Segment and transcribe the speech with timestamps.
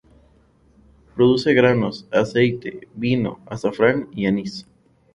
[1.15, 4.65] Produce granos, aceite, vino, azafrán y anís.